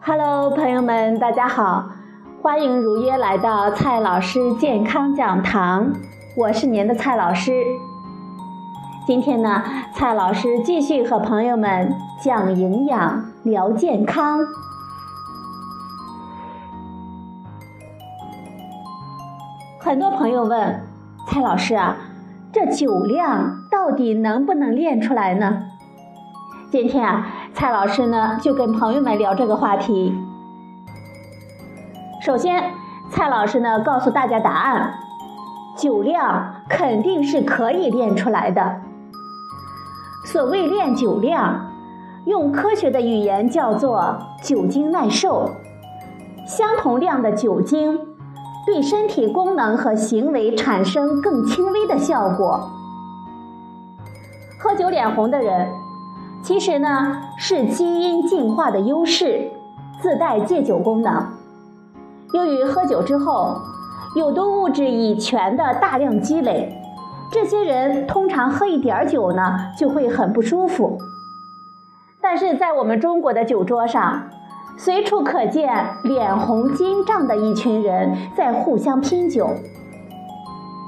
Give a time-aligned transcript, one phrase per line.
[0.00, 1.90] 哈喽，朋友们大家好，
[2.40, 5.92] 欢迎如约来到蔡老师健康讲堂，
[6.36, 7.52] 我是您的蔡老师。
[9.06, 11.92] 今天呢，蔡老师继续和朋友们
[12.22, 14.38] 讲营养、聊健康。
[19.80, 20.80] 很多朋友问
[21.26, 21.96] 蔡老师啊，
[22.52, 25.64] 这酒量到底能不能练出来呢？
[26.70, 27.26] 今天啊，
[27.58, 30.16] 蔡老师呢就跟朋友们聊这个话题。
[32.22, 32.62] 首先，
[33.10, 34.94] 蔡老师呢告诉大家答案：
[35.76, 38.76] 酒量肯定是可以练出来的。
[40.24, 41.72] 所谓练酒量，
[42.26, 45.50] 用科学的语言叫做酒精耐受。
[46.46, 47.98] 相同量的酒精，
[48.64, 52.70] 对身体功能和行为产生更轻微的效果。
[54.60, 55.68] 喝酒脸红的人。
[56.42, 59.50] 其实呢，是基因进化的优势，
[60.00, 61.26] 自带戒酒功能。
[62.32, 63.56] 由于喝酒之后，
[64.14, 66.80] 有毒物质乙醛的大量积累，
[67.30, 69.42] 这些人通常喝一点酒呢，
[69.76, 70.98] 就会很不舒服。
[72.20, 74.22] 但是在我们中国的酒桌上，
[74.76, 79.50] 随处可见脸红筋胀的一群人在互相拼酒，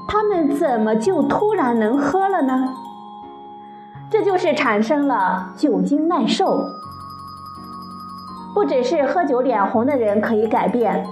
[0.07, 2.73] 他们怎么就突然能喝了呢？
[4.21, 6.65] 就是产生了酒精耐受。
[8.53, 11.05] 不只是喝酒脸红的人可以改变，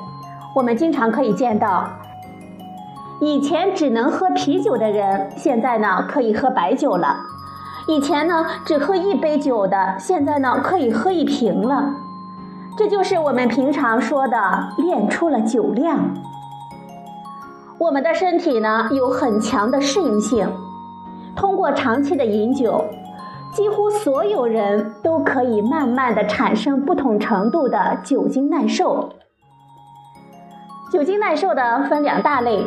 [0.55, 1.89] 我们经常可以见到，
[3.21, 7.15] 以前只能喝啤酒的人，现在呢可以喝白酒了；
[7.87, 11.93] 以前呢只喝一杯酒的，现在呢可以喝一瓶了。
[12.77, 14.37] 这就是我们平常说的
[14.77, 16.13] 练出了酒量。
[17.77, 20.49] 我们的身体呢有很强的适应性。
[21.39, 22.83] 通过长期的饮酒，
[23.53, 29.07] 几乎所有人都可以慢慢的产生不同程度的酒精耐受。
[30.91, 32.65] 酒精耐受的分两大类，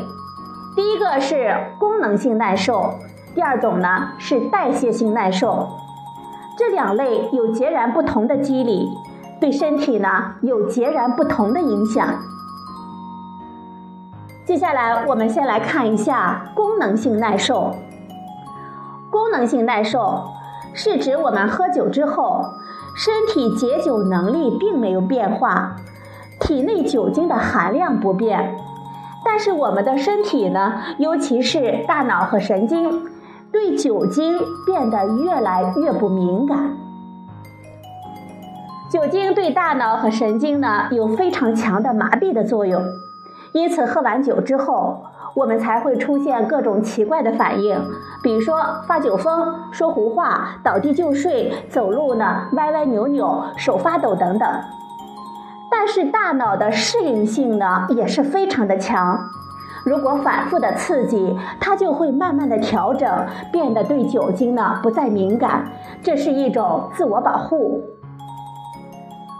[0.74, 2.94] 第一个是功能性耐受，
[3.34, 5.68] 第二种呢是代谢性耐受。
[6.56, 8.88] 这两类有截然不同的机理，
[9.38, 12.08] 对身体呢有截然不同的影响。
[14.46, 17.74] 接下来我们先来看一下功能性耐受。
[19.12, 20.24] 功能性耐受
[20.72, 22.46] 是指我们喝酒之后，
[22.96, 25.76] 身体解酒能力并没有变化，
[26.40, 28.56] 体内酒精的含量不变，
[29.22, 33.02] 但是我们的身体呢，尤其是大脑和神经，
[33.52, 36.74] 对酒精变得越来越不敏感。
[38.90, 42.82] 酒精对大脑和神经呢有非常强的麻痹的作用，
[43.52, 45.04] 因此喝完酒之后。
[45.34, 47.82] 我们才会出现各种奇怪的反应，
[48.22, 54.48] 比如说发酒疯、说胡话、倒地就睡、走路呢歪歪扭扭、手发抖等等。
[55.70, 59.18] 但是大脑的适应性呢也是非常的强，
[59.84, 65.64] 如果反复的刺激，它就会慢慢的调整，变得对酒精呢不再敏感，
[66.02, 67.82] 这是一种自我保护。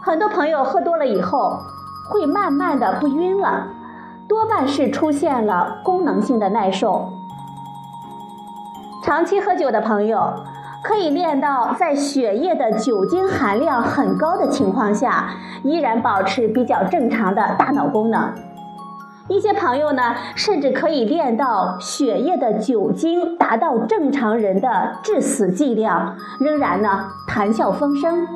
[0.03, 1.59] 很多朋友喝多了以后，
[2.11, 3.67] 会慢慢的不晕了。
[4.33, 7.11] 多半是出现了功能性的耐受。
[9.05, 10.33] 长期喝酒的朋友，
[10.83, 18.33] 可以练到在血液的酒精含量很高的情况下，依然保持比较正常的大脑功能。
[19.29, 28.27] 一些朋友呢，甚至可以练到血液的酒精达到正常人的致死剂量，仍然呢谈笑风生。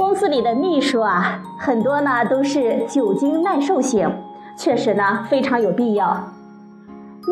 [0.00, 4.10] 公司里的秘书啊，很多呢都是酒精耐受型，
[4.56, 6.16] 确实呢非常有必要。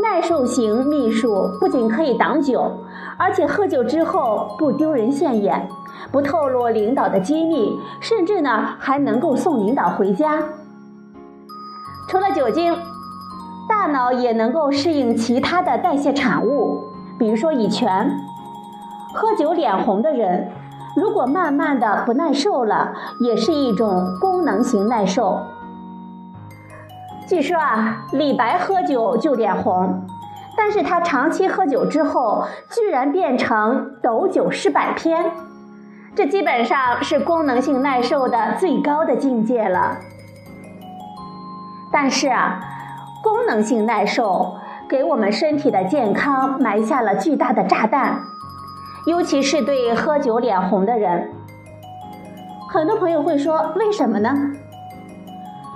[0.03, 2.70] 耐受型秘书不仅可以挡酒，
[3.17, 5.67] 而且喝酒之后不丢人现眼，
[6.12, 10.38] 不透露领导的机密，甚至呢还能够送领导回家。
[12.06, 12.76] 除了酒精，
[13.67, 16.85] 大脑也能够适应其他的代谢产物，
[17.19, 18.11] 比如说乙醛。
[19.14, 20.53] 喝酒脸红的人。
[20.96, 25.40] 如果慢慢的不耐受了，也是一种功能型耐受。
[27.26, 30.06] 据说啊，李白喝酒就脸红，
[30.56, 35.31] 但是他长期喝酒之后，居然变成斗酒诗百篇，
[36.14, 39.99] 这基本上是功能性耐受的最高的境界了。
[41.93, 42.61] 但是啊，
[43.23, 44.55] 功能性耐受
[44.88, 48.23] 给我们身体的健康埋下了巨大的炸弹。
[49.08, 51.31] 尤其是对喝酒脸红的人，
[52.70, 54.37] 很多朋友会说：“为什么呢？”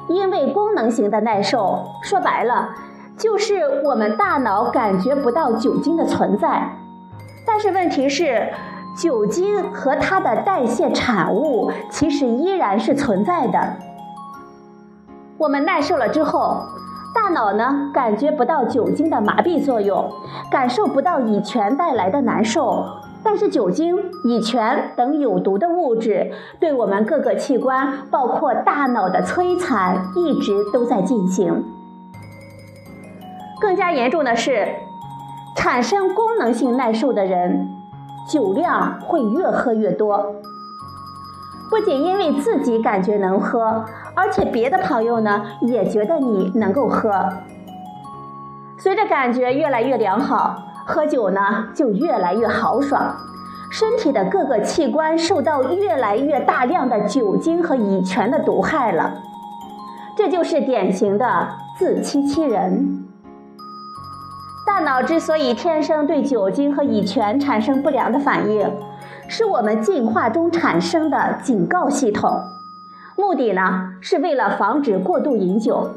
[0.07, 2.69] 因为功能型的耐受，说白了
[3.17, 6.73] 就是我们大脑感觉不到酒精的存在。
[7.47, 8.53] 但是问题是，
[8.99, 13.77] 酒精和它的代谢产物其实依然是存在的。
[15.39, 16.59] 我们耐受了之后，
[17.15, 20.13] 大脑呢感觉不到酒精的麻痹作用，
[20.51, 22.85] 感受不到乙醛带来的难受。
[23.25, 31.65] 但是酒精、乙醛等有毒的物质对我们各个器官，包括大脑的摧残，一直都在进行。
[33.61, 34.67] 更加严重的是，
[35.57, 37.69] 产生功能性耐受的人，
[38.29, 40.35] 酒量会越喝越多。
[41.71, 43.85] 不仅因为自己感觉能喝，
[44.15, 47.11] 而且别的朋友呢也觉得你能够喝。
[48.77, 53.17] 随着感觉越来越良好，喝酒呢就越来越豪爽，
[53.71, 59.15] 身体的各个器官受到越来越大量的酒精和乙醛的毒害了。
[60.17, 61.49] 这就是典型的
[61.79, 63.07] 自欺欺人。
[64.67, 68.71] 大脑之所以天生对酒精和乙醛产生不良的反应，
[69.29, 72.41] 是我们进化中产生的警告系统，
[73.17, 75.91] 目的呢是为了防止过度饮酒，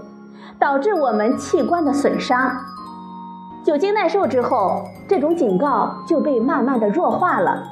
[0.59, 2.51] 导致我们器官的损伤。
[3.65, 7.63] 酒精耐受之后，这种警告就被慢慢的弱化了。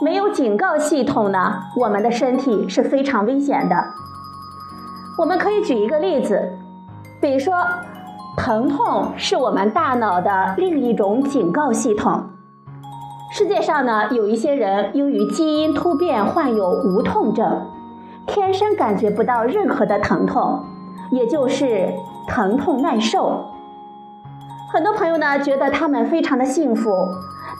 [0.00, 3.76] 没有警告系统呢，我们的身体是非常危险的。
[5.18, 6.58] 我们可以举一个例子，
[7.20, 7.54] 比如说。
[8.34, 12.30] 疼痛是我们大脑的另一种警告系统。
[13.30, 17.66] 世界上呢，有一些人由于基因突变患有无痛症，
[18.26, 20.64] 天生感觉不到任何的疼痛，
[21.10, 21.92] 也就是
[22.26, 23.51] 疼痛耐受。
[24.72, 27.06] 很多朋友呢觉得他们非常的幸福，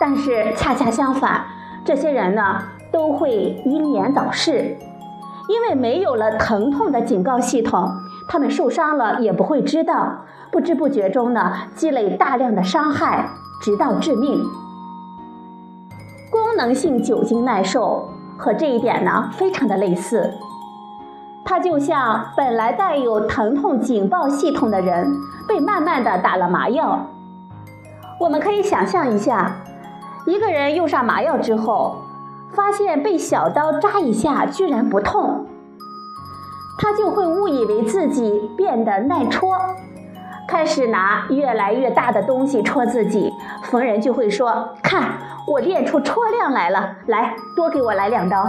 [0.00, 1.44] 但是恰恰相反，
[1.85, 4.79] 这些人呢都会英年早逝，
[5.47, 7.93] 因为没有了疼痛的警告系统。
[8.29, 13.29] 他们受伤了也不会知道，不知不觉中呢，积累大量的伤害，
[13.61, 14.43] 直到致命。
[16.31, 20.32] 功能性酒精耐受和这一点呢，非常的类似。
[21.44, 25.12] 它就像本来带有疼痛警报系统的人，
[25.49, 27.06] 被慢慢的打了麻药。
[28.21, 29.56] 我们可以想象一下，
[30.27, 31.97] 一个人用上麻药之后，
[32.53, 35.47] 发现被小刀扎一下居然不痛。
[36.79, 39.56] 他就会误以为自己变得耐戳，
[40.49, 43.33] 开始拿越来越大的东西戳自己。
[43.65, 48.45] 逢人就会说：“看，我练出戳量来了，来，多给我来两刀。”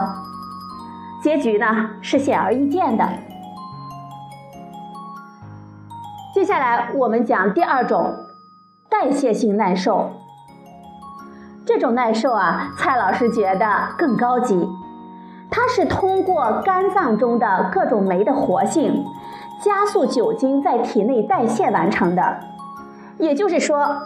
[1.23, 1.65] 结局呢
[2.01, 3.07] 是显而易见的。
[6.35, 8.13] 接下来我们讲第二种，
[8.89, 10.11] 代谢性耐受。
[11.65, 13.65] 这种耐受啊，蔡老师觉得
[13.97, 14.67] 更高级。
[15.49, 19.05] 它是通过肝脏中的各种酶的活性，
[19.63, 22.37] 加速酒精在体内代谢完成的。
[23.17, 23.97] 也就是说，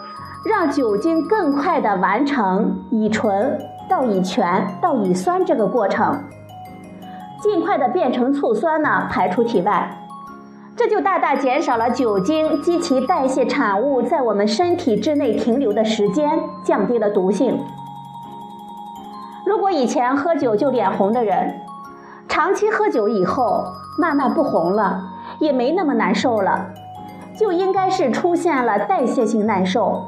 [0.48, 6.16] 让酒精更快地完成乙醇到乙醛到乙酸这个过程，
[7.40, 9.96] 尽快的变成醋酸呢，排出体外。
[10.76, 17.58] 这就大大减少了酒精及其代谢产物在我们身体之内停留的时间，降低了毒性。
[19.44, 21.60] 如果以前喝酒就脸红的人，
[22.28, 23.64] 长期喝酒以后
[23.98, 25.00] 慢慢不红了，
[25.40, 26.66] 也没那么难受了，
[27.36, 30.04] 就应该是出现了代谢性耐受。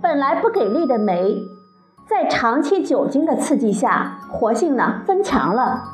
[0.00, 1.42] 本来不给力的酶，
[2.08, 5.84] 在长期酒精的刺激下，活性呢增强了，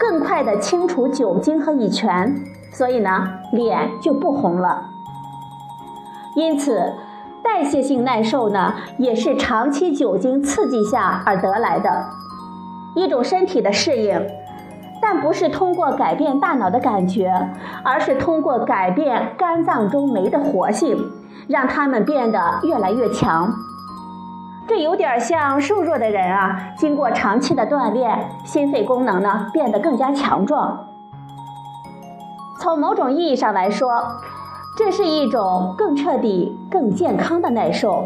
[0.00, 2.42] 更快的清除酒精和乙醛，
[2.72, 4.86] 所以呢脸就不红了。
[6.34, 6.94] 因此。
[7.42, 12.04] 代谢性耐受呢，也是长期酒精刺激下而得来的
[12.94, 14.20] 一种身体的适应，
[15.00, 17.32] 但不是通过改变大脑的感觉，
[17.82, 21.10] 而是通过改变肝脏中酶的活性，
[21.48, 23.50] 让它们变得越来越强。
[24.70, 30.86] 这有点像瘦弱的人啊，经过长期的锻炼，心肺功能呢变得更加强壮。
[32.60, 33.90] 从某种意义上来说。
[34.78, 38.04] 这是一种更彻底、更健康的耐受，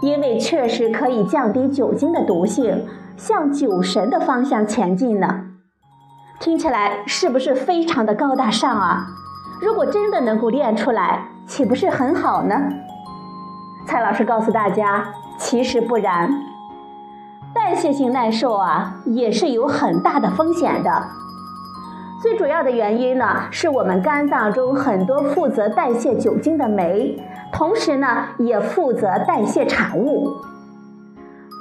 [0.00, 2.86] 因为确实可以降低酒精的毒性，
[3.16, 5.42] 向酒神的方向前进呢。
[6.38, 9.08] 听起来是不是非常的高大上啊？
[9.60, 12.54] 如果真的能够练出来，岂不是很好呢？
[13.86, 16.30] 蔡老师告诉大家，其实不然，
[17.54, 21.02] 代谢性耐受啊，也是有很大的风险的。
[22.22, 30.32] 最主要的原因呢，是我们肝脏中很多负责代谢酒精的酶，同时呢，也负责代谢产物。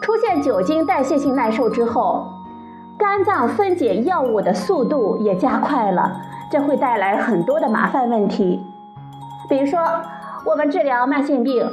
[0.01, 2.25] 出现酒精代谢性耐受之后，
[2.98, 8.63] 肝脏分解药物的速度也加快了，这会带来很多的麻烦问题。
[9.50, 9.79] 比如说，
[10.46, 11.67] 我们治疗慢性病，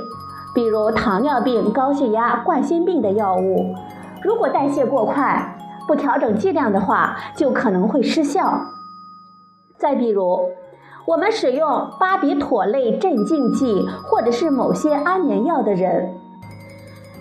[0.54, 3.74] 比如糖尿病、高血压、冠心病的药物，
[4.22, 5.56] 如果代谢过快，
[5.88, 8.60] 不调整剂量的话，就可能会失效。
[9.78, 10.50] 再比如，
[11.06, 16.14] 我们使用巴比妥类镇静剂或者是某些安眠药的人，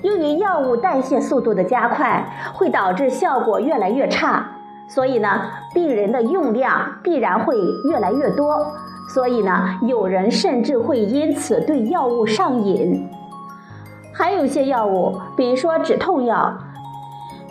[0.01, 4.45] 由于药物代谢速度的加快，会导致效果越来越差。
[4.87, 5.29] 所以呢，
[5.73, 7.55] 病人的用量必然会
[7.89, 8.67] 越来越多。
[9.07, 13.09] 所以呢，有人甚至会因此对药物上瘾。
[14.21, 16.55] 还有一些药物，比如说止痛药，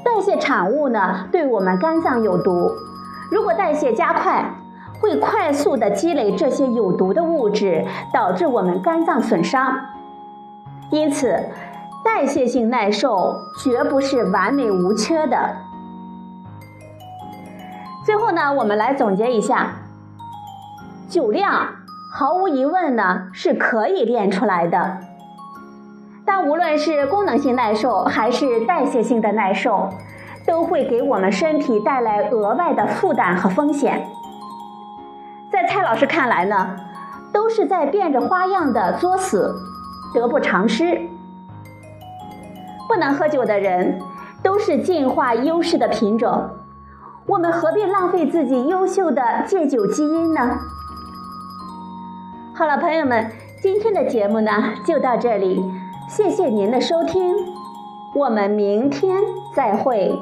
[0.05, 2.71] 代谢产物呢对我们肝脏有毒。
[3.29, 4.55] 如果代谢加快，
[5.01, 7.85] 会快速的积累这些有毒的物质，
[8.15, 9.81] 导致我们肝脏损伤。
[10.93, 11.37] 因此，
[12.05, 13.35] 代谢性耐受
[13.65, 15.57] 绝不是完美无缺的。
[18.07, 19.73] 最后呢，我们来总结一下，
[21.09, 21.67] 酒量
[22.13, 24.99] 毫无疑问呢是可以练出来的，
[26.33, 29.89] 但无论是功能性耐受还是代谢性的耐受，
[30.47, 34.07] 都会给我们身体带来额外的负担和风险。
[35.51, 36.77] 在蔡老师看来呢，
[37.33, 39.53] 都是在变着花样的作死，
[40.15, 41.01] 得不偿失。
[42.87, 44.01] 不能喝酒的人
[44.41, 46.49] 都是进化优势的品种，
[47.27, 50.61] 我们何必浪费自己优秀的戒酒基因呢？
[52.55, 54.53] 好了，朋友们，今天的节目呢
[54.87, 55.61] 就到这里，
[56.11, 57.37] 谢谢您的收听，
[58.13, 59.23] 我们明天
[59.55, 60.13] 再会。